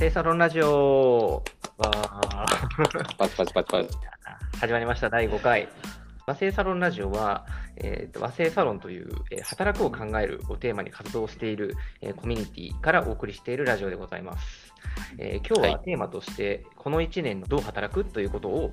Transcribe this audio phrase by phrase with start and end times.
[0.00, 1.42] 生サロンラジオ
[1.76, 3.88] わーパチパチパチパチ。
[4.58, 5.68] 始まりました、第5回。
[6.26, 7.44] 和製サロンラジオは、
[7.76, 14.72] えーと和製サロンという、えー働くを考えるをテーマに活動している、えーコミュニティからお送りしているラジオでございます。
[15.18, 18.72] えー今日ははテーマとして、この1年どう働くということを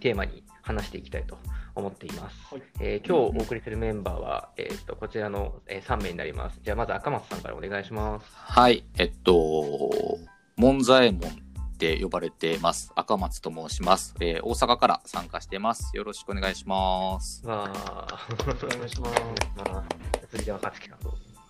[0.00, 1.38] テーマに話していきたいと
[1.74, 2.54] 思っています。
[2.54, 6.60] はいえー今日お送りするメンバーは、えーとこちらの、え3名になります。
[6.62, 8.26] じゃあまず赤松さんからお願いします。
[8.34, 10.18] はい、えっと、
[10.60, 11.32] 門左衛門っ
[11.78, 12.92] て呼ばれてます。
[12.94, 14.14] 赤松と申します。
[14.20, 15.96] えー大阪から参加してます。
[15.96, 17.46] よろしくお願いします。
[17.46, 19.22] わーお願いします。
[19.56, 19.84] まあ、
[20.30, 20.98] 続いては勝木さん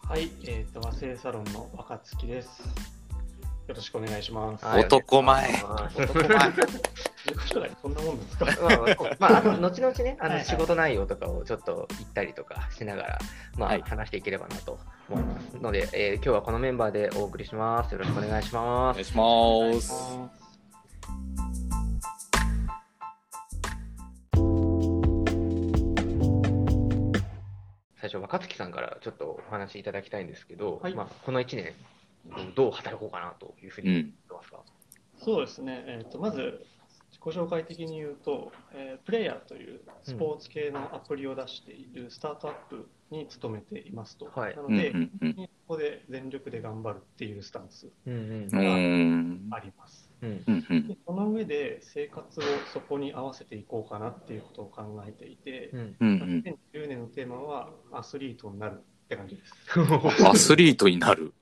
[0.08, 2.99] はい、えっ、と、和製サロンの若月です。
[3.70, 4.64] よろしくお願いします。
[4.64, 8.46] はい男前男前そんなもんですか？
[9.20, 13.18] まあ、あ、あの後々ね、あの仕事内容とかをちょっと言ったりとかしながら、
[13.56, 17.92] まあ、はい話していければなと思いますので、えー今日はこのメンバーでお送りします。
[17.92, 18.96] よろしくお願いしおます。
[18.96, 19.94] 願いします。
[28.00, 31.72] 最初、若月さんからちょっとお話しいただきたいんですけど、はいまあ、この1年、
[32.54, 34.62] どう働こうかなというふうに思ってますか、
[35.18, 36.64] そうですね、えっ、と、まず、
[37.10, 44.30] 自己紹介的に言うと、えープレイヤーというスポーツ系のアプリを出しているスタートアップに勤めていますと。
[44.34, 45.34] はいうんうなので、んうん。
[45.34, 49.48] ここで全力で頑張るっていうスタンスうんうんうーん。
[49.50, 50.08] あります。
[50.22, 59.52] うんうんうんでその上で生活をそこに合わせていこうかなっていうことを考えていて、うんうん2010年のテーマはアスリートになるって感じです。
[59.76, 60.26] うん。
[60.26, 61.34] アスリートになる。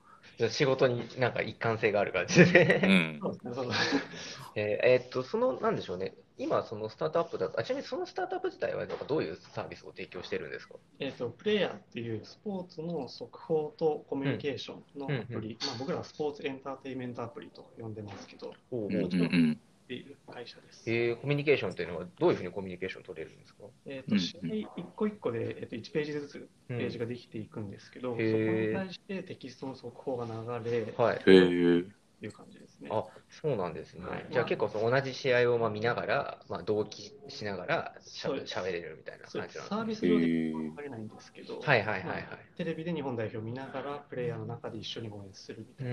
[0.50, 2.88] 仕事になんか一貫性がある感じでうね。
[2.88, 3.20] ん。
[4.54, 10.76] えーえーっと、その、なんでしょうね、今、そのスタートアップだと、あちなみにそのスタートアップ自体はなんかどういうサービスを提供してるんですか？
[11.00, 19.60] えー、とプレイヤーっていうスポーツの速報とコミュニケーションのアプリ、まあ、僕らはスポーツエンターテインメントアプリと呼んでますけど、おうんうんうん。
[19.88, 20.82] っていう会社です。
[20.86, 23.64] えーコミュニケーションというのは、どういうふうにコミュニケーション取れるんですか？
[23.86, 31.18] えーうんと試合一個一個で、えー、と1ページずつページができていくんですけど、そこへーに対してテキストの速報が流れるはい。
[31.20, 32.88] という感じですね。
[32.90, 34.06] あそうなんですね。
[34.06, 45.92] はいじゃあ結構その同じ試合をまあ見ながら、まあ、同期しながらしゃしゃべれるみたいな感じですサービス上で分かれないんですけど、はいはいはいはいまあテレビで日本代表を見ながら、プレイヤーの中で一緒に応援するみたいな。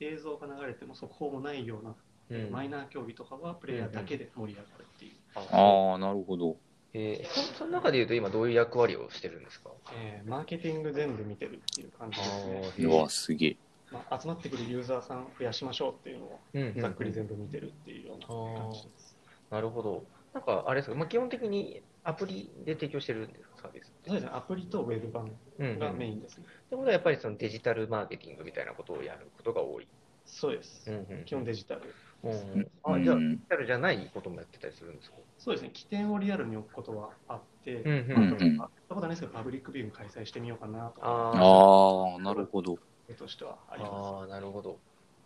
[0.00, 1.90] 映像が流れても速報もないような、
[2.30, 6.56] うんマイナー競技とかはプレイヤーだけで盛り上がるっていう、ああ、なるほど。
[6.94, 9.70] えーそその中で言うと今どういう役割をしてるんですか？
[9.94, 12.46] えーマーケティング全部見てるっていう感じです
[12.78, 12.86] ね。
[12.86, 13.56] うわ、すげえ。
[13.94, 19.16] まあ、集まってくるユーザーさん増やしましょうっていうのをうんうんざっくり全部見てるっていうような感じです。
[19.50, 20.04] なるほど。
[20.32, 23.92] なんかあれですか、まあ、基本的にアプリで提供してるんですか、サービス。
[24.06, 26.44] そうですね、アプリとウェブ版うんうんがメインですね。
[26.44, 29.86] ってことはやっぱりそのデジタルマーケティングみたいなことをやることが多い。
[30.26, 30.90] そうです。
[30.90, 31.94] うんうん基本デジタル。
[32.24, 35.16] うんううんん、あじゃあ、うんデジタルじゃないこともやってたりするんですか？
[35.38, 42.78] そうですね、起点をリアルに置くことはあって、うんうんまあうんやったことはないですけど、パブリックビューイング開催してみようかなとああ、なるほど。
[43.12, 43.92] としてはあります。
[43.92, 44.78] ああ、なるほど。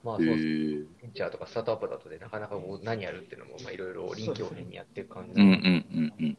[0.03, 0.43] まあ、へそうですえ。
[1.03, 5.75] ベンチャーとかスタートアップだとで、なかなかこう何やるっていうのも、まあ、いろいろ臨機応変にやっていく感じうんうなんでうん
[6.19, 6.27] うん。
[6.27, 6.37] なる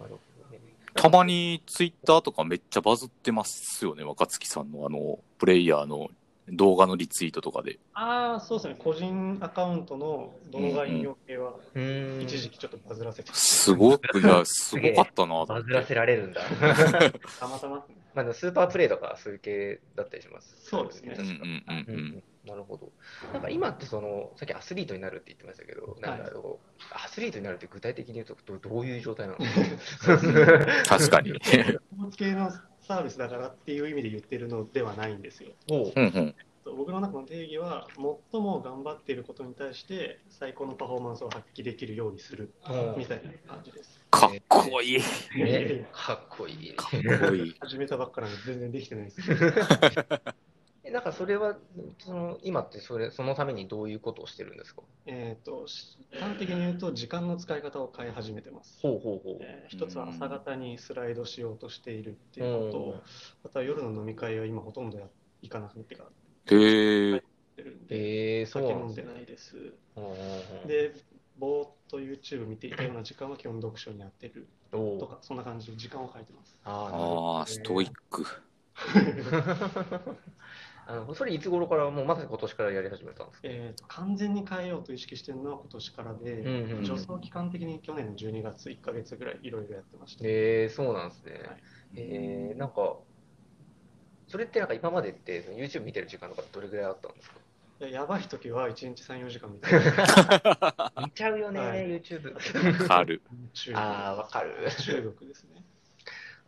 [0.00, 0.14] ほど
[0.50, 0.60] ね。
[0.94, 6.10] たまにツイッターとかめっちゃバズってますよね、若月さんのあの、プレイヤーの
[6.48, 7.78] 動画のリツイートとかで。
[7.94, 11.54] ああ、そうですね、個人アカウントの動画引用系は。
[12.20, 14.22] 一時期ちょっとバズらせて、すごく、い？
[14.24, 16.40] や、すごかったな バズらせられるんだ。
[17.38, 20.56] たまたま、まあ、スーパープレイとかそういう系だったりします。
[20.68, 22.22] そうですねうんうんうんううんん。
[22.44, 22.90] なるほど。
[23.32, 29.38] なんか今ってその、さっきアスリートになるって言ってましたけど、なんかこうアスリートになるって具体的に言うとどどういう状態なの？
[30.86, 31.32] 確かに。
[31.44, 31.56] ス
[31.96, 32.50] ポーツ系の
[32.82, 35.50] サービスだからっていう意味で言ってるのではないんですよ。
[35.70, 36.34] おううんうん。
[36.76, 42.52] 僕の中の定義は、最も頑張っていることに対して最高のパフォーマンスを発揮できるようにする
[42.96, 44.00] みたいな感じです。
[44.10, 44.98] かっこいい。
[45.36, 46.74] ね、かっこいい。
[46.76, 47.56] かっこいい。
[47.60, 49.20] 始めたばっかなんで全然できてないです。
[50.92, 51.56] えなんかそれは、
[51.98, 54.82] その今ってそれそのためにどういうことをしてるんですか？
[55.06, 55.66] えっと、
[56.20, 58.78] 端的に言うと、時間の使い方を変え始めてます。
[58.82, 59.36] ほうほうほう。
[59.40, 63.02] えー一つは朝方にスライドしようとしているっていうことと、
[63.44, 65.06] あとは夜の飲み会は今ほとんどや
[65.40, 66.10] 行かなくなってから
[66.56, 67.16] へえ。
[67.16, 67.20] っ
[67.56, 69.04] てるんで、えー、そう酒飲んなんですね。
[69.06, 69.74] でないです。
[70.68, 70.94] で、
[71.38, 76.58] ぼーっと YouTube 見ていたような時間は基本読書にやってるとか、そんな感じで時間を変えてます。
[76.64, 78.26] ああ、ストイック。
[80.86, 83.48] どあのそれいつ頃から、もうまさに今年からやり始めたんですか？
[83.48, 90.24] えーと完全に変えようと意識してるのは今年からで、うんうんうん助走期間的に去年の12月1ヶ月ぐらいいろいろやってました。
[90.26, 91.32] えー、そうなんですね。
[91.32, 91.42] はい
[91.96, 92.96] えー、なんか、
[94.28, 97.36] それってなんか今までって YouTube 見てる時間とかどれぐらいあったんですか？
[97.80, 100.92] いややばい時は1日3、4時間みたいな。
[101.04, 102.32] 見ちゃうよね、はい YouTube。
[102.82, 103.20] わかる。
[103.74, 103.80] あ
[104.10, 104.54] あ、わかる。
[104.80, 105.64] 中毒ですね。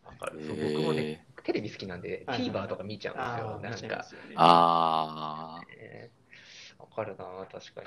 [0.05, 0.41] わかる。
[0.47, 3.51] そう僕もね、えテレビ好きなんで、はいはい TVer とか見ちゃうんですよ。
[3.53, 4.05] ああ、なんか
[4.37, 6.11] あね
[6.79, 7.83] わかるな、確か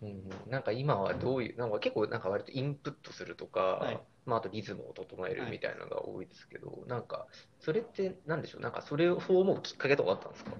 [0.00, 0.08] に。
[0.08, 7.26] うん、なんか今はどういう、なんか結構なんか割とインプットするとか、はいまあ、あとリズムを整えるみたいなのが多いですけど、なんか、
[7.60, 10.52] それってなんでしょう、なんかそれをそう思うきっかけとかあったんですか？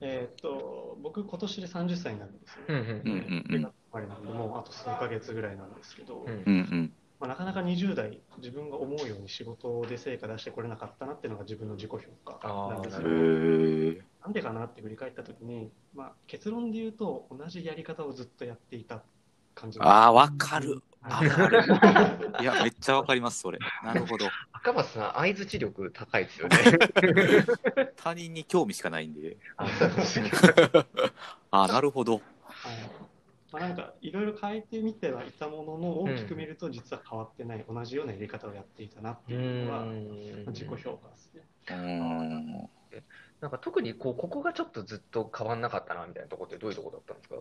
[0.00, 2.64] えーっと、僕、今年で30歳になるんですよ。
[2.68, 3.02] うんうんー。
[3.02, 3.74] うんうん
[4.34, 6.42] もうあと数ヶ月ぐらいなんですけど、うんうん。
[6.46, 6.92] うんうん。
[7.20, 19.02] まあ、なかなか20代、自分が思うように仕事で成果出してこれなかったなっていうのが自分の自己評価なんですへけど、なんでかなって振り返ったときに、まあ、結論で言うと、同じやり方をずっとやっていた
[19.54, 20.82] 感じああ、わかる。
[21.02, 21.62] わはいかる。
[22.40, 23.58] いや、めっちゃわかります、それ。
[23.82, 24.26] なるほど。
[24.52, 26.56] 赤松さん、相づち力高いですよね。
[27.96, 29.36] 他人に興味しかないんで。
[29.56, 29.66] あ
[31.50, 32.22] あ、なるほど。
[33.54, 41.42] はいまあ、なんかいろいろ変えてみてはいたものの大きく見ると実は変わってない、同じようなやり方をやっていたなってういうのがん自己評価ですね。
[41.68, 42.70] うーん。
[43.40, 47.36] なんか特にこうここがちょっとずっと変わんなかったなみたいなところってどういうところだったんですか？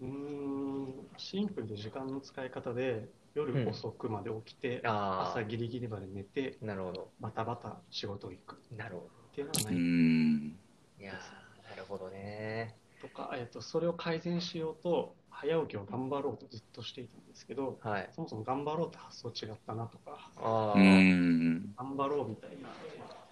[0.00, 7.10] うーんシンプルで時間の使い方で夜遅くまで起きて、あ朝ギリギリまで寝てあ、なるほど。
[7.20, 10.50] バタバタ仕事行くなるほっていうのがうーないん。
[10.50, 10.56] ど。
[11.02, 12.76] いやーなるほどね。
[13.00, 18.08] とか、えっとそれを改善しようと早起きを頑張ろうとずっとしていたんですけどはい。
[18.12, 20.32] そもそも頑張ろうって発想違ったなとか。
[20.34, 22.68] 頑張ろうみたいな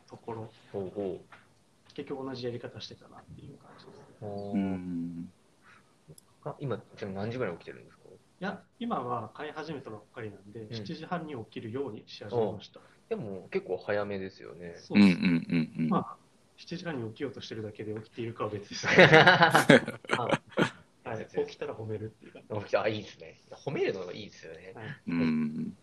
[0.08, 1.24] ところほうほ
[1.94, 4.04] 結局同じやり方してたなっていう感じです。
[6.60, 8.04] 今、ちなみに何時ぐらいに起きてるんですか？
[8.40, 12.80] いや、今は飼い始めたばっかりなんで、ん7時半に起きるようにし始めました。
[13.08, 14.74] でも結構早めですよね。
[14.76, 15.52] そううんうんです。
[15.52, 15.88] うんうん。
[15.88, 16.16] まあ、
[16.58, 18.86] 7時半に起きようとしてるだけで起きているかは別です。
[20.18, 20.40] あ
[21.04, 22.40] はい、起きたら褒めるっていうか。
[22.60, 23.38] 起きたあ、いいですね。
[23.52, 24.72] 褒めるのがいいですよね。
[24.74, 25.76] はい、うん。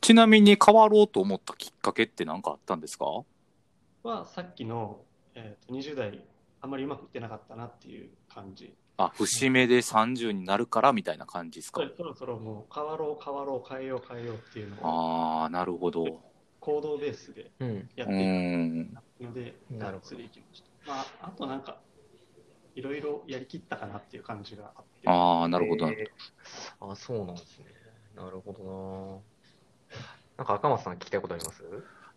[0.00, 3.04] ちなみに変わろうと思ったきっかけって何かあったんですか？
[4.02, 6.24] は、さっきの、えー、と20代、
[6.60, 8.74] あんまりうまくいってなかったなっていう感じ。
[8.96, 11.82] あ、節目で30になるからみたいな感じですか？
[11.96, 16.22] そろそろもう変わろう、変わろう、変えよう、変えようっていうのをああ、なるほど。
[16.60, 17.88] 行動ベースでうん。
[17.96, 18.94] やっうていん。
[19.18, 20.70] くので、なるほどがっつりいきました。
[20.86, 21.80] まあ、あとなんか、
[22.74, 25.08] いろいろやりきったかなっていう感じがあって。
[25.08, 25.88] ああ、なるほど。
[25.88, 27.66] えーあ、そうなんですね。
[28.16, 29.22] なるほど
[29.94, 29.96] な。
[30.38, 31.62] なんか赤松さん聞きたいことあります？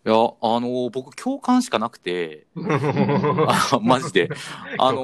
[0.06, 2.48] いや、あの僕共感しかなくて、
[3.48, 4.30] あマジで。
[4.80, 5.04] あの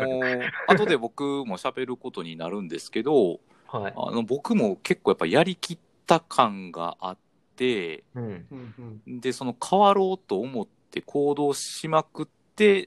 [0.67, 3.93] 後で僕も喋ることになるんですけど、はい。
[3.95, 7.17] あの、僕も結構やっぱやりきった感があっ
[7.55, 8.23] て、うん。
[8.23, 12.38] うんうんで、その変わろうと思って行動しまくって、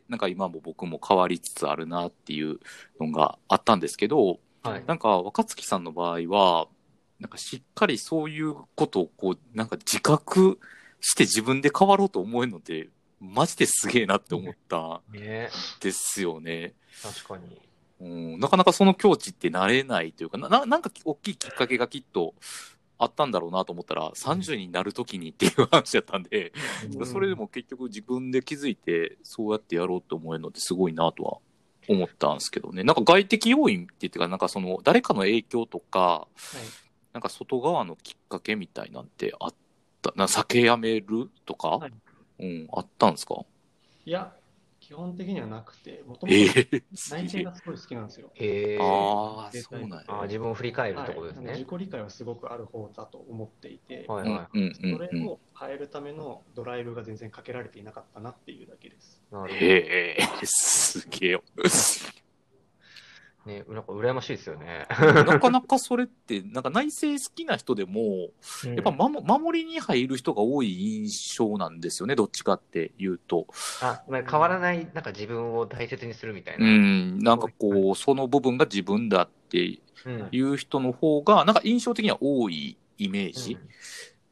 [0.09, 2.59] なんか今も僕も変わりつつあるなっていう
[3.01, 4.85] のがあったんですけど、はい。
[4.87, 6.69] なんか若月さんの場合は、
[7.21, 10.59] なんかしっかりそういうことをこう、なんか自覚
[11.01, 12.89] して自分で変わろうと思えるので、
[13.21, 15.01] マジですげえなって思った
[15.81, 16.75] ですよね。
[17.03, 17.61] 確かに。
[18.01, 22.35] うん、なかなかその境地ってなれないというか、なななんか大きいきっかけがきっと
[23.03, 26.53] あったんだろうなと思ったら、30になるときにっていう話だったんで、
[26.97, 27.07] うん。
[27.07, 31.39] それでも結局自分で気づいて、そうやってやろうと思えるのってすごいなとは
[31.89, 32.85] 思ったんですけどね。
[32.85, 36.29] なんか外的要因って言ってか、なんかその誰かの影響とか、はい。
[37.13, 39.55] なんか外側のきっかけみたいなんてあっ
[40.01, 41.93] た、な酒やめるとか、はい。
[42.39, 43.45] うん、あったんですか？
[44.05, 44.33] いや、
[44.93, 46.77] 基本的にはなくて、もともえと
[47.11, 48.31] 内政がすごい好きなんですよ。
[48.37, 48.79] へえ。
[48.79, 50.05] ああ、でそうなんや。
[50.09, 51.65] あー自分を振り返るはいところですね自。
[51.65, 55.27] 己理解はすごくある方だと思っていて、はいはうんうんうんそれうん。
[55.27, 59.23] を変えるためのドライブが全然かけられていなかったなっていうだけです。
[59.31, 59.35] い。
[59.35, 61.41] なるほへえ、すげえ。
[63.47, 64.87] ね、なんか羨ましいですよね。
[64.89, 68.31] なかなか それって、なんか内政好きな人でも、
[68.65, 73.47] やっぱま、守守りに入る人が多い印象なんですよね、どっちかっていうと。
[73.81, 76.67] あ、まあ、変わらない、なんか自分を大切にするみたいうな。
[76.67, 80.29] ん、なんかこう、その部分が自分だってうん。
[80.33, 83.57] いう人の方が、なんか印象的には多いイメージ。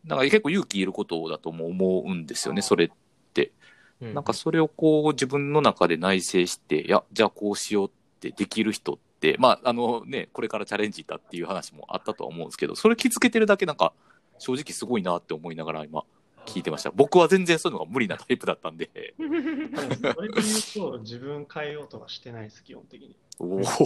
[0.06, 3.52] だから結構勇気いることだとも思うんですよね、それって。
[4.00, 13.92] うんなんかそれをこう自分の中で内省して、いや、じゃあこうしようってできる人って、まあ、あのね、これからチャレンジだっていう話もあったとは思うんですけど、それ気づけてるだけなんか、
[14.38, 16.04] 正直すごいなって思いながら今、
[16.46, 16.90] 聞いてました。
[16.90, 19.14] 僕は全然そういうのが無理なタイプだったんで。
[19.16, 23.16] それで言うと、自分変えようとはしてないです、基本的に。
[23.42, 23.76] おずっ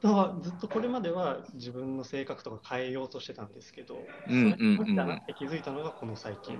[0.00, 6.54] とずっとこれまでは自分の性格とか変えようとしてたんですけど、うんうんうんだなって気づいたのがこの最近。
[6.54, 6.58] う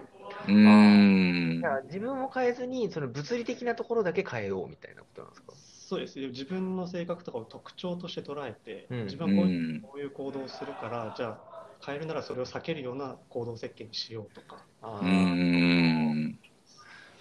[0.51, 1.77] ーんじゃ。
[1.77, 5.50] あ自分を変えずに、その物理的なところだけ変えようみたいなことなんですか？
[5.91, 11.41] そうです自分の性格とかを特徴として捉えて、うん自分はこういうこういう行動をするから、じゃあ
[11.85, 15.01] 変えるならそれを避けるような行動設計にしようとか、あ。
[15.03, 15.07] い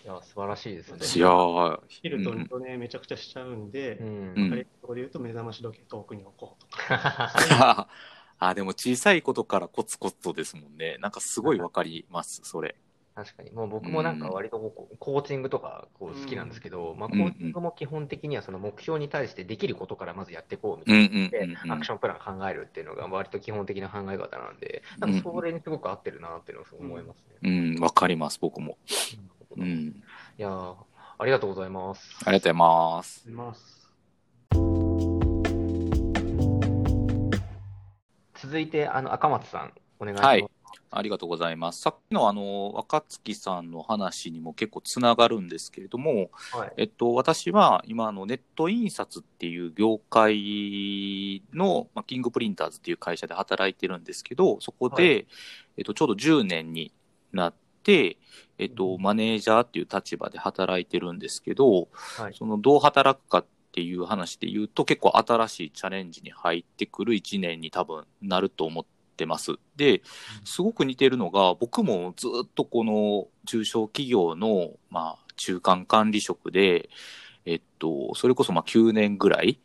[0.08, 0.98] や、素晴らしいですね。
[0.98, 7.88] いやー切ると二度寝めちゃくちゃしちゃうんで、うんうん分かりやところで言うと目覚まし時計遠くに置こうとか。
[8.38, 10.98] あ、でも小さいことからコツコツとですもんね。
[11.00, 12.76] なんかすごいわかります、それ。
[13.20, 13.52] 確かに。
[13.52, 21.30] もう僕もなんか割とこうコーチングとかこう好きなんですけど、まあ、コーチングも基本的にはその目標に対してできることからまずやっていこうみたうんいな。
[21.30, 21.72] でうんうんうん。
[21.74, 27.76] アクションプラン考えるっていうのが割と基本的な考え方なんで、なんかそれにすごく合ってるなっていうのを思いますね。
[27.76, 28.78] うん、わかります、僕も。
[29.58, 30.02] ういん。
[30.38, 30.76] やー
[31.18, 32.18] ありがとうございます。
[32.26, 33.30] ありがとうございます。
[33.30, 33.80] います。
[38.36, 40.26] 続いて、あの、赤松さん、お願いします。
[40.28, 40.49] はい
[40.92, 41.82] ありがとうございます。
[41.82, 46.74] さっきのあの、若月さんの話にも結構つながるんですけれども、はい。
[46.78, 55.10] えっと、私は今、あの、ネット印刷っていう業界の、まあ、キングプリンターズっていう会社で働いてるんですけど、そこで、は
[55.78, 56.92] えっと、ちょうど10年に
[57.34, 57.54] なっ
[57.84, 58.18] て、
[58.58, 62.34] えっと、マネージャーっていう立場で働いてるんですけど、はい。
[62.34, 69.54] その、どう働くかっていう話で言うと、結構新しいチャレンジに入ってくる1年に多分なると思ってます。
[69.76, 70.02] で、
[70.44, 76.90] すごく似てるのが、僕もずっとこの中小企業の、まあ、中間管理職で、
[77.46, 79.60] えっと、それこそまあ9年ぐらい、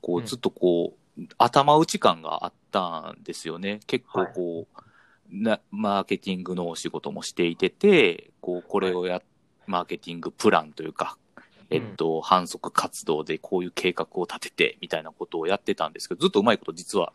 [0.00, 3.80] こううんずっとこう、頭打ち感があったんですよね。
[3.86, 4.82] 結構こう、
[5.30, 9.22] な、マーケティングのお仕事もしていてて、こう、これをや、
[9.66, 11.18] マーケティングプランというか、
[11.70, 17.12] えっと、販促活動でこういう計画を立てて、みたいなことをやってたんですけど、ずっとうまいこと実は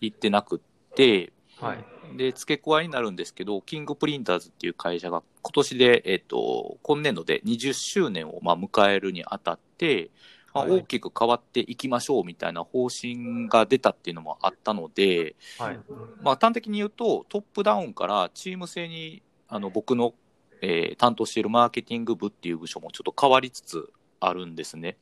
[0.00, 2.16] いってなくって、はい。
[2.16, 10.10] で、付け加えになるんですけど、キングプリンターズっていう会社が今年で、えっ、と、今年度で20周年をまあ迎えるにあたって、
[10.52, 15.80] まあ、はい大きく変わっていきましょうみたいな方針が出たっていうのもあったので、はい。
[16.22, 20.14] まあ、端的に言うと、トップダウンからチーム制に、あの、僕の、
[20.62, 24.96] えー担当しているマーケティング部っていう部署もちょっと変わりつつあるんですね。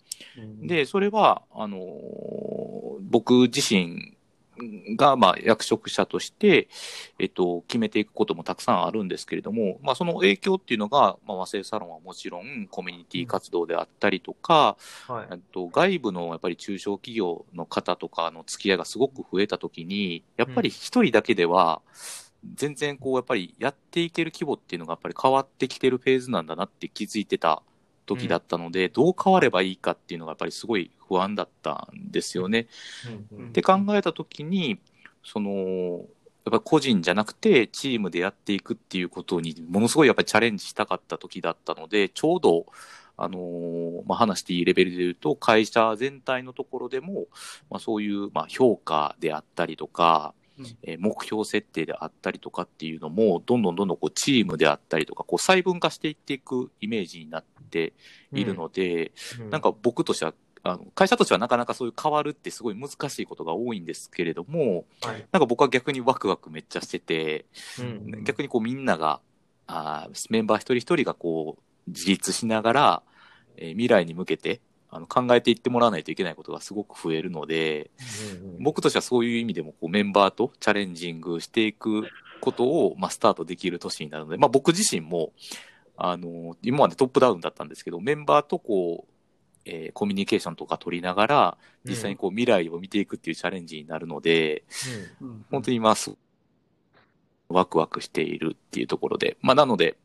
[0.62, 2.62] で、それは、あのー
[3.12, 4.11] 僕自身
[4.96, 6.68] が、まあ、役職者として、
[7.18, 15.26] えっと、決めていくこともたくさんあるんですけれども、まあ、その影響っていうのが、まあ、和製サロンはもちろん、コミュニティ活動であったりとか、はい。
[15.32, 21.82] えっと、外部のやっぱり中小企業の方とかの付き合いがすごく増えたときに、やっぱり一人だけでは、
[22.54, 27.62] 全然こう、やっぱりやっていける規模っていうのがやっぱり変わってきてるフェーズなんだなって気づいてた
[28.06, 32.66] 時だったので、どう変わればいいかっていうのがやっぱりすごい不安だったんですよね。
[33.32, 33.48] うんうん。
[33.48, 34.78] って考えた時に、
[35.24, 35.50] その、
[36.44, 42.66] やっぱり個人じゃなくてチームでやっていくっていうことにものすごいやっぱりチャレンジしたかった時だったので、ちょうど、
[43.16, 47.26] あのーまあ、話していいレベルで言うと、会社全体のところでも、
[47.70, 50.41] まあ、そういう、まあ、評価であったりとか、うん
[50.82, 57.92] えー目標設定であったりとかっていうのも、どんどんどんどんこうチームであったりとか、こう細分化していっていくイメージになって
[58.32, 59.50] いるので、うん。
[59.50, 65.26] なんか僕としては、あの会社としてはなかなかそういう変わるってすごい難しいことが多いんですけれども、はい。
[65.32, 67.46] なんか僕は逆にワクワクめっちゃしてて、
[67.80, 68.24] うん。
[68.24, 69.20] 逆にこうみんなが、
[69.66, 73.02] あーメンバー一人一人がこう自立しながら、
[73.56, 74.60] えー未来に向けて
[74.94, 77.90] あの考えていってもらわないといけないことがすごく増えるので、
[78.40, 82.04] うんうん僕としてはそういう意味でもこうメンバーとチャレンジングしていく
[82.40, 85.32] ことを、まあ、スタートできる年になるので、まあ、僕自身も、
[85.96, 89.12] あの、今までトップダウンだったんですけど、メンバーとこう、
[89.64, 94.64] えーコミュニケーションとか取りながら、実際にこう未来を見ていくっていうチャレンジになるので、
[95.20, 95.44] うん。
[95.50, 96.14] 本当に今す、
[97.48, 99.96] ワクワクしているっていうところで、まあ、なので、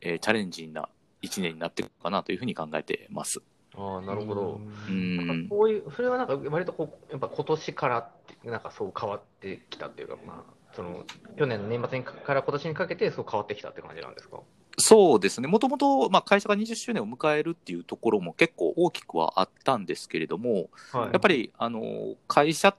[0.00, 0.88] えーチャレンジな
[1.22, 3.40] 一年になっていくかなというふうに考えてます。
[3.76, 4.60] ああ、なるほど。
[4.88, 5.54] うなんんか。
[5.54, 8.10] こういう、それはなんか割とこう、やっぱ今年からっ
[8.42, 11.04] て、なんかそう変わってきたっていうか、まあ、その、
[11.38, 14.40] 去年の年末にかから今年にかけてそう変わってきたって感じなんですか？
[14.78, 15.48] そうですね。
[15.48, 21.12] もともと、まあ、会社が20周年を迎えるっていうところも結構大きくはあったんですけれども、はい。
[21.12, 22.76] やっぱり、あの、会社っ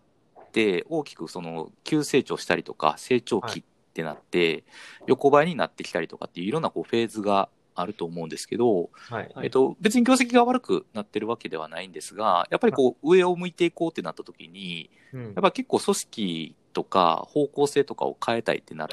[0.51, 4.63] て大きくその、急成長したりとか、成長期ってなって、
[5.05, 7.49] 横ばいになってきたりとかっていういろんなこうフェーズが
[7.81, 9.31] あると思うんですけど、はい。
[9.33, 9.45] はい。
[9.45, 15.23] えっと、別に業績が悪くなってるわけではないんですが、やっぱりこう、上を向いていこうってなった時に、うん。
[15.23, 18.87] やっぱ結構組織とか方向性とかを変えたいってなっ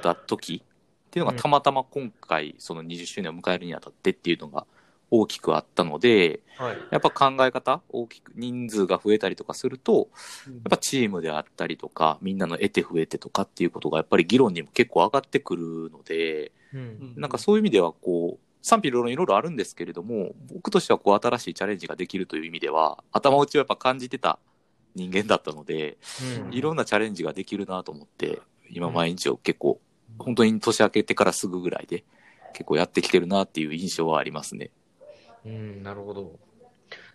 [0.00, 0.74] た時っ
[1.14, 4.66] っていうのがたまたま今回、その20周年を迎えるにあたってっていうのが
[5.20, 6.76] 大きくあったので、はい。
[6.90, 10.08] やっぱ考え方、大きく人数が増えたりとかすると、
[10.48, 17.14] うんやっぱチームであったりとか、みんなの得て増えてとかっていうことがやっぱり議論にも結構上がってくるので、うん。
[17.16, 24.38] なんかそういう意味ではこう、賛否両論いろいろあるんですけれども、僕としてはこう新しいチャレンジができるという意味では、頭打ちをやっぱ感じてた
[24.94, 25.98] 人間だったので、
[26.46, 28.40] うんいろんなチャレンジができるなと思って、
[28.70, 29.80] 今毎日を結構、
[30.18, 32.04] 本当に年明けてからすぐぐらいで、
[32.54, 34.70] 結構やってきてるなっていう印象はありますね。
[35.44, 36.40] うん、なるほど。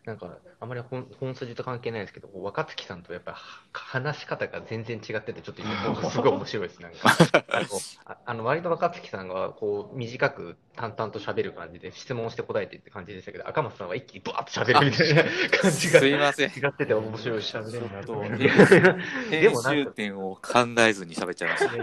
[0.09, 0.27] なんか、
[0.59, 3.37] あまり本本筋と関係ないですけど、若月さんとやっぱり
[3.71, 6.81] 話し方が全然違ってて、ちょっと今、すごい面白いです。
[6.81, 6.97] なんか、
[7.47, 7.67] あの
[8.05, 15.23] ああの割と若月さんがこう短く淡々と喋る感じで、質問して答えてって感じでしたけど、赤松さんは一気にブワーッと喋るみたいな
[15.61, 16.49] 感じがすいません。
[16.49, 18.19] 違ってて面白い喋れるなと。
[19.29, 21.75] で編もなんか集点を考えずに喋っちゃいました。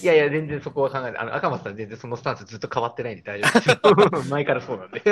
[0.00, 1.16] いやいや、全然そこは考えない。
[1.16, 4.22] あの赤松さん全然そのスタンスずっと変わってないんで大丈夫ですよ。
[4.30, 5.02] 前からそうなんで。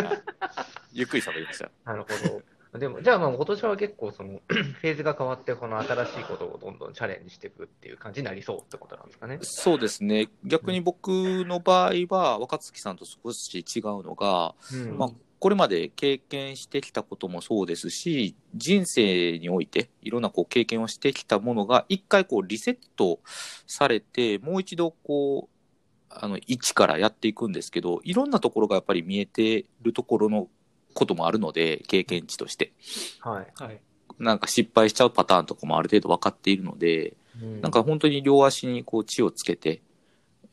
[0.92, 1.70] ゆっくり喋りました。
[1.84, 2.42] なるほど。
[2.78, 9.38] でも、じゃあまあ今年は結構その フェーズが変わって、この新しいことをどんどんチャレンジしていくっていう感じになりそうってことなんですかね。
[9.42, 10.28] そうですね。
[10.44, 11.08] 逆に僕
[11.44, 23.20] の場合は、若月さんと少し違うのが、うんまあ、これまで経験してきたこともそうですし、人生においていろんなこう経験をしてきたものが、一回こうリセット
[23.66, 25.52] されて、もう一度こう、
[26.08, 30.48] あの、一からやっていくんですけど、いろんなところがやっぱり見えてるところの
[30.94, 32.72] こともあるので、経験値として。
[33.20, 33.62] はい。
[33.62, 33.80] はい。
[34.18, 37.16] なんか失敗しちゃうパターンとかもある程度分かっているので、
[37.60, 39.82] なんか本当に両足にこう血をつけて、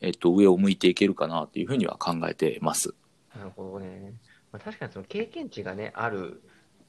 [0.00, 2.94] えっと、上を向いていけるかなというふうには考えてます。
[3.36, 4.14] なるほどね。
[4.50, 6.42] まあ、確かにその経験値がね、ある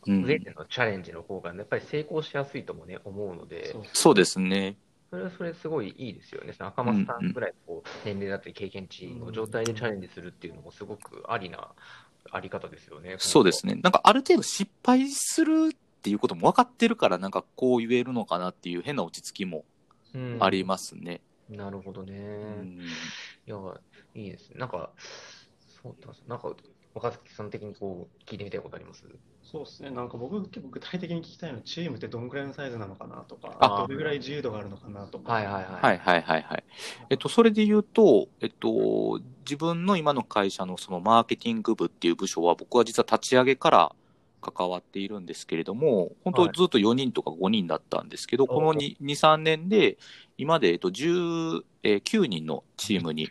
[0.07, 4.75] うん上でのチャレンジの方が、ね、やっぱり成功しやすいともね、思うので、そうそうですね。
[5.11, 6.53] それはそれすごいいいですよね。
[6.53, 11.67] その赤松さんぐらいこう年齢だったり経験値の状態でチャレンジするっていうのもすごくありな
[12.29, 13.15] あり方ですよね。
[13.19, 13.75] そうですね。
[13.75, 19.65] なんかある程度失敗するっていうことも分かってるから、なんかこう言えるのかなっていう変な落ち着きも
[20.13, 21.21] うんありますね。
[21.49, 22.13] なるほどね。
[22.13, 22.17] う
[22.63, 22.79] ん
[23.47, 23.57] いや、
[24.15, 24.55] いいですね。
[24.57, 24.91] なんか、
[25.83, 26.55] そうだ、なんか、
[26.93, 29.03] 若月さん的にこう、聞いてみたいことあります？
[29.43, 29.89] そうですね。
[29.91, 35.33] なんか僕結構具体的に聞きたいのは、チームってどんくらいのサイズなのかなとか、あどれぐらい自由度があるのかなとか。
[35.33, 35.63] はいはいはい。
[35.65, 36.63] はいはいはいはい。
[37.09, 43.95] えっと、それで言うと、えっと、自分の今の会社のそのマーケティング部っていう部署は、僕は実は立ち上げから
[44.41, 49.97] 関わっているんですけれども、本当はいずっと4人とか5人だったんですけど、この2、2 3年で、
[50.37, 53.29] 今で、えっと、19人のチームに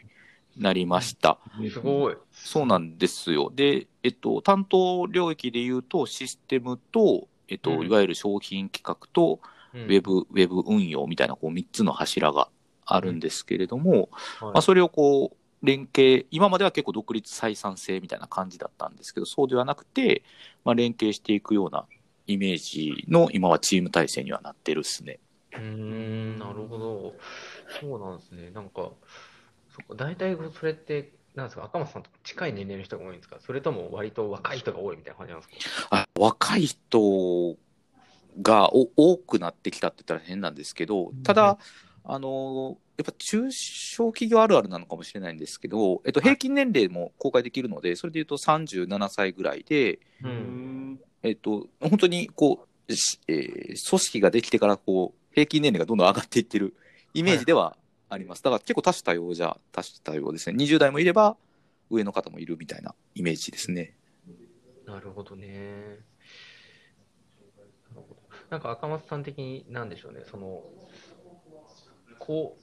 [0.61, 1.39] なりました。
[1.73, 2.17] すごい。
[2.33, 3.51] そうなんですよ。
[3.55, 9.41] で、えっと、担当領域で言うと、システムと、えっと、うんいわゆる商品企画と、
[9.75, 12.49] ウウェ、ブ、ウェブ運用みたいな、こう、3つの柱が
[12.85, 20.23] あるんですけれども、はいまあ、それをこう、連携、今までは結構独立採算性みたいな感じだったんですけど、そうではなくて、
[20.65, 21.87] まあ、連携していくような
[22.27, 25.19] イメージの今はチーム体制にはなってるっすね。
[25.53, 27.15] うーん、なるほど。
[27.81, 28.51] そうなんですね。
[28.51, 28.91] なんか、
[29.75, 33.39] そっか、大体それって、なんですか、赤松さんと近い年齢の人が多いんですか？
[33.41, 35.97] それとも割と若い人が多いみたいな感じなんですか？
[35.97, 37.57] あ若い人
[38.43, 41.59] がお多くなってきたって言ったら変なんですけど、ただ、
[42.05, 49.99] あの、やっぱ中小企業あるあるなのかもしれないんですけど、えっと、平均年齢も公開できるので、それで言うと37歳ぐらいで。
[51.23, 56.75] えっと、本当にこう、しえー組織ができてからこう、平均年齢がどんどん上がっていってる
[57.15, 57.77] イメージでは
[58.11, 58.43] あります。
[58.43, 60.57] だから結構多種多様じゃ、多種多様ですね。
[60.57, 61.37] 20代もいれば、
[61.89, 63.95] 上の方もいるみたいなイメージですね。
[64.87, 65.99] なるほどね。
[68.51, 70.63] なんか赤松さん的になんでしょうね、その、
[72.19, 72.57] こ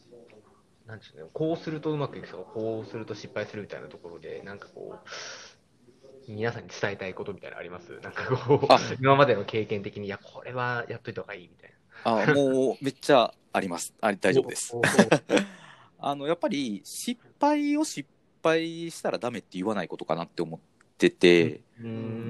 [0.85, 7.99] う、なんでしょうね、こうするとうまくいくとか、こうすると失敗するみたいなところで、なんかこう、皆さんに伝えたいことみたいなのあります？
[8.01, 12.33] なんかこうあ、今までの経験的に、いや、これはやっといた方がいいみたいな。
[12.33, 13.93] あ、もうめっちゃあります。
[13.99, 14.75] あ大丈夫です。
[15.99, 18.07] あの、やっぱり失敗を失
[18.43, 20.59] 敗したらダメって言わないことかなって思っ
[20.97, 21.61] てて、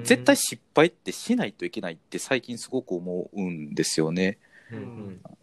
[0.02, 4.38] 絶対失敗ってしないといけないって最近すごく思うんですよね。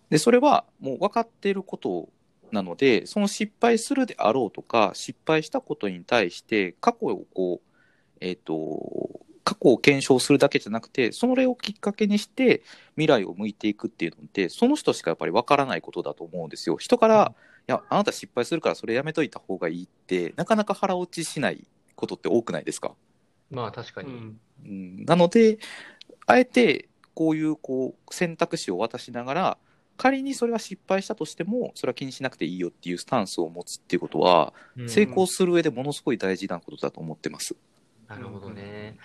[0.10, 2.10] で、それはもう分かっていること
[2.52, 7.76] なので、その失敗するであろうとか、失敗したことに対して、過去をこう、
[8.22, 9.05] えっ、と、
[9.66, 16.78] 過去を検証するだけじゃなくて、それをきっかけにして未来を向いていくっていうのって、その人しかやっぱり分からないことだと思うんですよ。
[16.78, 17.34] 人から、
[17.68, 22.94] いや、あなた失敗するからそれやめといた方がいいって、なかなか腹落ちしないことって多くないですか？
[23.50, 24.12] まあ確かに。
[24.12, 24.40] うん。
[24.66, 25.58] うんなので、
[26.28, 29.58] あえてこういうこう選択肢を渡しながら、
[29.98, 34.54] 仮にそれが失敗したとしてもそれは気にしなくていいよっていうスタンスを持つっていうことは、
[34.88, 37.56] 成功する上でものすごい大事なことだと思ってます。
[38.08, 38.98] なるほどね。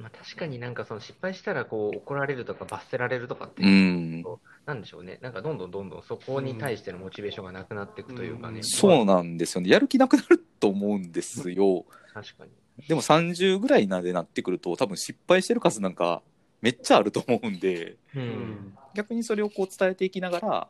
[0.00, 4.24] まあ、確かになんかその失敗したらこう怒られるとか罰せられるとかってういう、ん、
[4.64, 5.18] なんでしょうね。
[5.20, 8.60] なんかどんどんどんどんそこに対してのモチベーションがなくなっていくというかね。
[8.62, 9.68] そうなんですよね。
[9.68, 11.84] やる気なくなると思うんですよ。
[12.14, 12.50] 確かに。
[12.88, 16.22] でも30ぐらいまでなってくると多分失敗してる数なんか
[16.62, 18.20] めっちゃあると思うんでう。
[18.20, 20.68] うんん逆にそれをこう伝えていきながら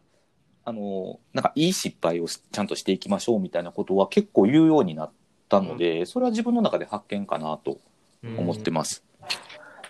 [0.64, 5.12] あのなんかいい失敗をしちゃんとしていきましょうみたいなことは結構言うようになっ
[5.48, 7.78] たので、それは自分の中で発見かなと
[8.22, 9.04] 思ってます。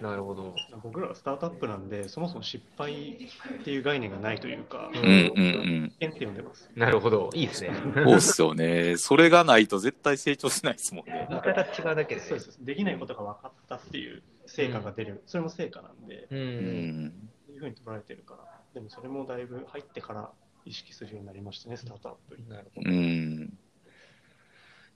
[0.00, 0.54] なるほど。
[0.82, 3.28] 僕らはスタートアップなんで、そもそも失敗
[3.60, 6.70] っていう概念がないというか、うんうんうんって呼んでます。
[6.74, 7.30] なるほど。
[7.34, 7.70] いいですね。
[7.96, 8.04] うん。
[8.04, 8.96] そうっすよね。
[8.96, 11.26] それがないと絶対成長しないですもんね。
[11.30, 12.26] 言い方違うだけでね。
[12.26, 12.64] そうです。
[12.64, 16.36] できないことが分かったっていう成果が出る、それも成果なんで、う。
[16.36, 20.30] うんういうふうに捉えてるから、でもそれもだいぶ入ってから
[20.64, 22.48] 意識するようになりましたね、スタートアップに。
[22.48, 22.90] なるほど。
[22.90, 23.58] うん。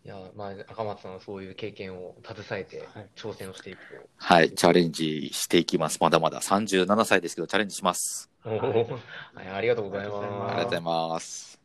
[0.04, 3.78] いや、まあ、赤松さんはそういう経験を携えてはい挑戦をしていく
[4.18, 4.52] はい。
[4.52, 5.96] チャレンジしていきます。
[5.98, 8.30] まだまだ37歳ですけど、チャレンジします。
[8.42, 8.50] と。
[8.50, 8.92] おー
[9.34, 10.48] はい、ありがとうございま。
[10.48, 11.58] ありがとうございます。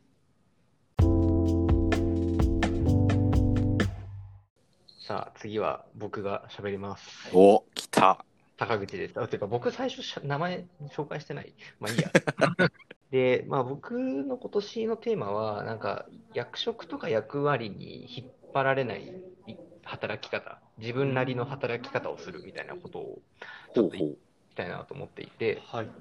[5.06, 7.28] さあ、次は僕が喋ります。
[7.34, 8.24] お、来た。
[8.56, 9.20] 高口です。
[9.20, 10.64] あ、ていうか、僕最初しゃ名前
[10.96, 11.52] 紹介してない。
[11.78, 12.10] まあいいや。
[13.10, 13.92] で、まあ僕
[14.24, 19.20] の今年のテーマは、なんか役職とか役割に引っ張られない
[19.84, 23.22] 働き方、自分なりの働き方をするみたいなことを
[23.72, 24.08] ちょっと言い。
[24.56, 25.94] たいなと思っていて、はい。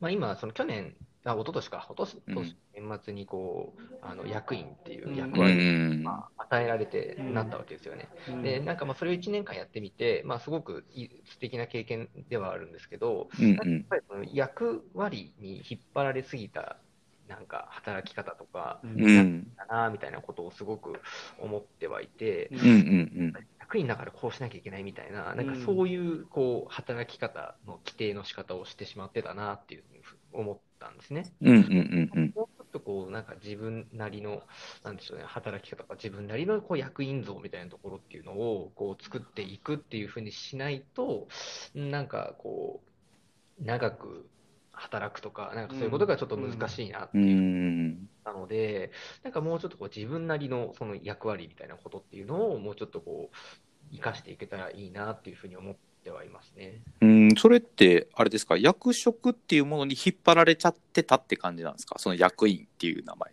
[0.00, 0.96] まあ今、その去年、
[1.32, 5.64] あ、一昨年か、一昨うん年年末にこう、あの役員っていううん役う割を
[6.02, 6.02] ん。
[6.02, 8.12] まあ与えられてなったわけですよね。
[8.42, 16.82] で、なんかまあそれを1年間やってみて、まあすごくいい素敵な経験ではあるんですけど、うんやっぱりその役割に引っ張られすぎた
[17.26, 19.04] なんか働き方とかううん。
[19.18, 19.56] うん。
[19.56, 21.00] だなみたいなことをすごく
[21.38, 22.60] 思ってはいて、うん。
[22.60, 22.64] う
[23.24, 23.46] ん。
[23.60, 30.00] 役員だからこうしなきゃいけないみたいな、なんかうんそういうこう働き方の規定の仕方をしてしまってたなっていうふうに
[30.32, 31.24] 思ったんですね。
[31.40, 31.56] うん。
[31.56, 32.10] うん。
[32.14, 32.32] うん。
[32.34, 34.42] もうちょっとこうなんか自分なりの、
[34.84, 41.28] なんでしょうね、働き方とか自分なりのこう役員像みたいなところっていうのをこう作っていくっていうふうにしないと、
[41.74, 42.82] なんかこ
[43.58, 44.28] う、長く
[44.72, 48.08] 働くとか、なんかそういうことがちょっと難しいなってういう、ん。
[48.24, 53.36] なので、なんかもうちょっとこう自分なりのその役割みたいなことっていうのをもうちょっとこう、
[53.92, 56.82] 生かしていけたらいいなっていうふうに思ってはいますね。
[57.00, 63.32] うん、それって、あれですか、役職っていうものに引っ張られちゃってたって感じなんですか、その役員っていう名前。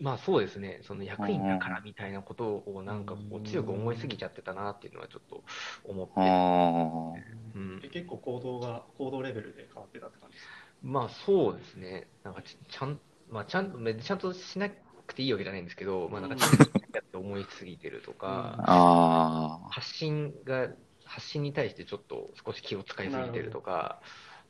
[0.00, 5.44] まあそうですね、その役員だからみたいなことをなんかこううん強く思いすぎちゃってたなっていうのはちょっと
[5.84, 7.56] 思ってああ。
[7.56, 10.52] うんで結構行動が、行動レベルで変わってたって感じですか？
[10.82, 12.98] まあそうですね、なんかちちゃん、
[13.30, 14.68] まあちゃんと、ちゃんとしな
[15.06, 19.68] くていいわけじゃないんですけど、まあなんかちゃんとしなきゃって思いすぎてるとか、ああ。
[19.70, 20.68] 発信が、
[21.14, 24.00] 発信に対してちょっと少し気を使いすぎてるとか、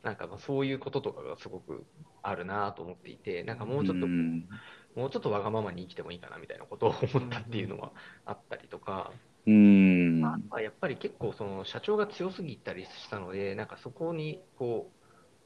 [0.03, 1.87] なんかまあそういうこととかがすごく
[2.21, 4.47] あるなと思っていて、なんかもうちょっと、うん。
[4.95, 7.93] もうちょっとわがままに生きてもいいかなみたいなことを思ったっていうのは
[8.25, 10.21] あったりとか、うん。
[10.21, 14.95] まあ、やっぱり結構その社長が強すぎたりしたので、なんかそこにこ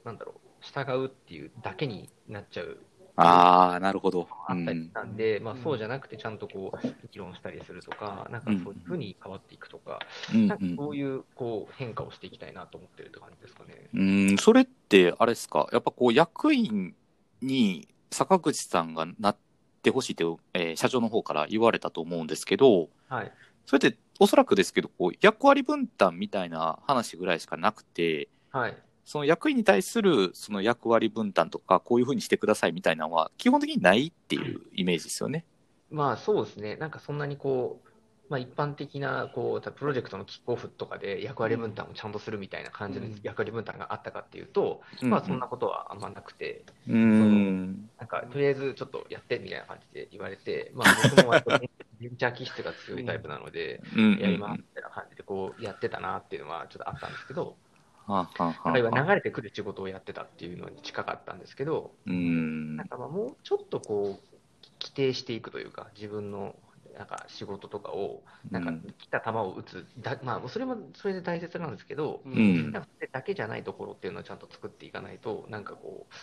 [0.03, 2.88] う、なんだろう、従うっていうだけになっちゃう
[3.21, 4.27] ああ、なるほど。
[4.47, 9.99] あったりしたんで、まあうんそうじゃなくてちゃんとこう議論したりするとか、なんかそういうふうに変わっていくとか、
[10.33, 13.89] うんなんかそういうこう変化をしていきたいなと思ってるって感じですかね。
[13.93, 16.95] うん、それって、あれですか、やっぱこう、役員
[17.41, 19.37] に坂口さんがなっ
[19.81, 23.31] てほしいって、えー社長の方から言われたと思うんですけど、はい。
[23.65, 28.77] それっておそらくですけど、こう役割分担みたいな話ぐらいしかなくて、はい。
[29.09, 35.45] その役員に対するその役割分担とか、こういうふうにしてくださいみたいなのは、基本的にないっていうイメージですよね。
[35.89, 37.89] まあそうですね、なんかそんなにこう、
[38.29, 46.95] まあ、一般的なこうプロジェクトのキックオフとかで役割分担をちゃんとするみたいな感じのうん役割分担があったかっていうと、まあそんなことはあんまなくて、うん。
[46.95, 47.89] うん。
[47.97, 51.31] なんかとりあえずちょっとやってみたいな感じで言われて、まあ僕も
[51.99, 54.19] ベンチャー気質が強いタイプなので、うん。
[54.19, 57.53] やりますみたいな感じでこうやってたなっていうのはちょっとあったんですけど、は
[58.09, 62.75] あるいはあ流れてくる仕事をやってたっていうのに近かったんですけど、うん。
[62.75, 62.87] なん。
[62.87, 64.29] かまあもうちょっとこう、
[64.81, 66.55] 規定していくというか、自分の
[66.97, 76.13] なんか仕事とかを、なんかうん来た球を打つ、だまあ、それもそれで大切なんですけど、ううんだけじゃないところっていうのをちゃんと作っていかないと、なんかこう、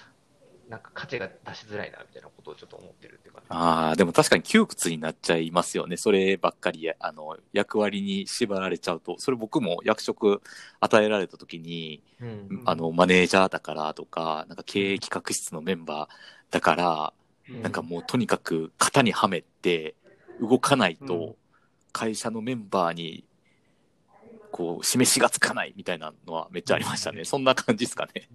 [0.68, 5.96] なんか価値が出しづらいなみたいなことをちょっと思ってるっていうか、ああ、でも確かに窮屈になっちゃいますよね。
[5.96, 9.16] そればっかり、あの、役割に縛られちゃうと。
[9.18, 10.42] それ僕も役職
[10.80, 17.12] 与えられた時に、うんあの、マネージャーだからとか、なんか経営企画室のメンバーだから、
[17.48, 19.94] なんかもうとにかく型にはめて
[20.40, 21.36] 動かないうんと
[21.92, 23.24] 会社のメンバーに
[24.50, 27.24] こう示しがつかないみたいなのはめっちゃありましたね。
[27.24, 28.28] そんな感じですかね。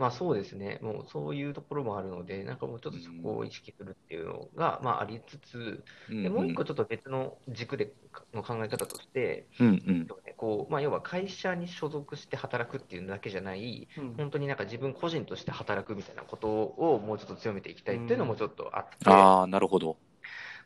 [0.00, 7.92] まあそうですね、もうそういうところもあるので、なんかもうちょっとそこを意識するっていうのが、まあありつつ、でもう一個ちょっと別の軸で
[8.32, 10.08] の考え方として、うんうん。
[10.38, 14.14] こうまあ、要は会社に所属して働くっていうだけじゃない、うん。
[14.14, 19.98] 本当になんか自分個人として働くみたいなことをもうちょっと強めていきたいっていうのもちょっとあって、ああ、なるほど。